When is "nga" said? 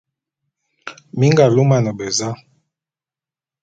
1.31-1.45